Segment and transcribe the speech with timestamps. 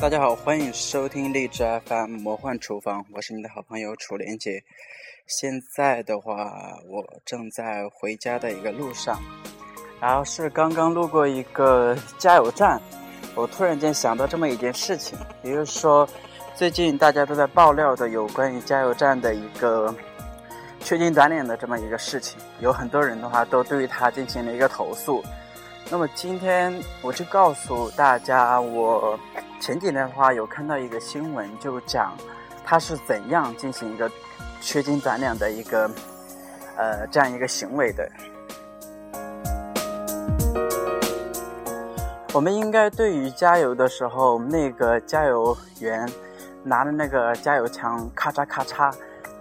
[0.00, 4.62] 大家好，欢迎收听荔枝 FM 魔幻厨房，我是你的好朋友楚莲姐。
[5.26, 9.20] 现在的话，我正在回家的一个路上，
[10.00, 12.80] 然后是刚刚路过一个加油站，
[13.34, 16.08] 我突然间想到这么一件事情，也就是说，
[16.54, 19.92] 最近大家都在爆料的有关于加油站的一个
[20.78, 25.24] 缺斤短两的这么一个事情，有很多人的话都对于他进行了一个投诉。
[25.90, 29.18] 那么今天我就告诉大家，我
[29.60, 32.16] 前几天的话有看到一个新闻，就讲
[32.64, 34.10] 他是怎样进行一个
[34.60, 35.90] 缺斤短两的一个
[36.76, 38.08] 呃这样一个行为的。
[42.32, 46.08] 我们应该对于加油的时候，那个加油员
[46.62, 48.94] 拿着那个加油枪咔嚓咔嚓，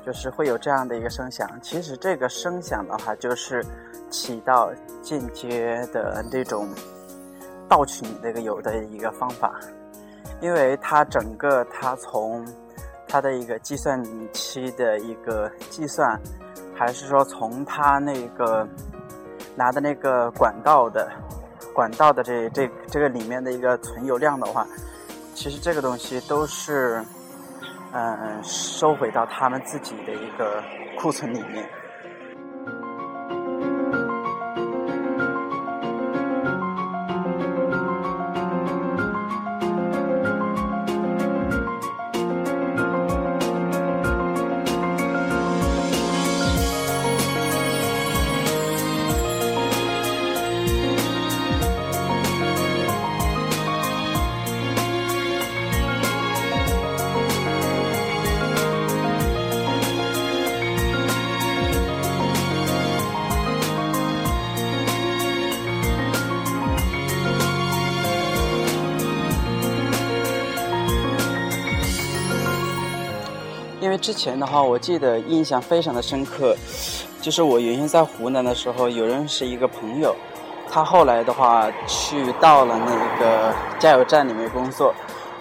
[0.06, 1.48] 就是会有这样的一个声响。
[1.62, 3.64] 其实这个声响的话，就是
[4.10, 6.68] 起到间接的这种
[7.70, 9.60] 盗取你那个油的一个方法，
[10.41, 12.45] 因为它整个它从
[13.07, 16.19] 它的一个计算器的一个计算，
[16.75, 18.67] 还是说从它那个
[19.55, 21.09] 拿的那个管道的
[21.73, 24.65] 管道的这这这个里面的一个存油量的话，
[25.33, 27.03] 其实这个东西都是
[27.93, 30.61] 嗯收回到他们自己的一个
[30.99, 31.67] 库存里面。
[73.80, 76.55] 因为之前的话，我记得印象非常的深刻，
[77.21, 80.15] 就是我原先在湖南的时候，有认识一个朋友，
[80.70, 84.93] 他后来的话去到了那个加油站里面工作。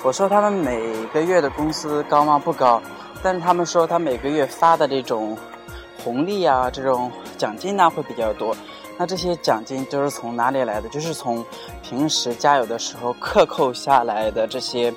[0.02, 2.38] 我说他们每个月的工资高吗？
[2.38, 2.80] 不高，
[3.22, 5.36] 但是他们说他每个月发的这种
[6.04, 8.54] 红利啊，这种奖金呢会比较多。
[8.98, 10.88] 那这些奖金都是从哪里来的？
[10.90, 11.44] 就是从
[11.82, 14.92] 平时加油的时候克扣下来的这些，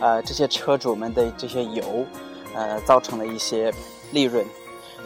[0.00, 2.04] 呃，这些车主们的这些油。
[2.54, 3.72] 呃，造成了一些
[4.12, 4.44] 利润，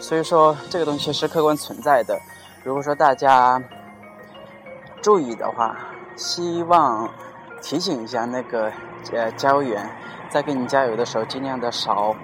[0.00, 2.18] 所以说这个东西是客观存在的。
[2.64, 3.62] 如果说大家
[5.00, 5.76] 注意的话，
[6.16, 7.08] 希望
[7.62, 8.72] 提醒一下那个
[9.12, 9.88] 呃加油员，
[10.28, 12.14] 在给你加油的时候，尽量的少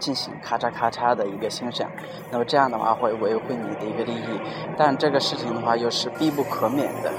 [0.00, 1.88] 进行咔嚓咔嚓的一个欣赏。
[2.32, 4.40] 那么这样的话会维护你的一个利益，
[4.76, 7.12] 但这个事情的话又是必不可免的。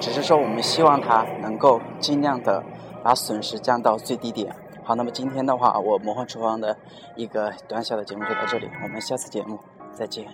[0.00, 2.64] 只是说我们希望它能够尽量的
[3.02, 4.54] 把损失降到最低点。
[4.82, 6.76] 好，那么今天的话，我魔幻厨房的
[7.14, 9.58] 一个短小的节目就到这里，我们下次节目
[9.92, 10.26] 再见。